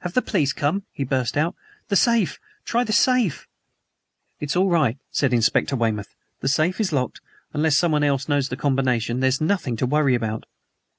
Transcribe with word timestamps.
"Have 0.00 0.12
the 0.12 0.20
police 0.20 0.52
come?" 0.52 0.82
he 0.92 1.02
burst 1.02 1.34
out. 1.34 1.54
"The 1.88 1.96
safe 1.96 2.38
try 2.66 2.84
the 2.84 2.92
safe!" 2.92 3.48
"It's 4.38 4.54
all 4.54 4.68
right," 4.68 4.98
said 5.10 5.32
Inspector 5.32 5.74
Weymouth. 5.74 6.14
"The 6.40 6.48
safe 6.48 6.78
is 6.78 6.92
locked 6.92 7.22
unless 7.54 7.78
someone 7.78 8.04
else 8.04 8.28
knows 8.28 8.50
the 8.50 8.56
combination, 8.58 9.20
there's 9.20 9.40
nothing 9.40 9.76
to 9.76 9.86
worry 9.86 10.14
about." 10.14 10.44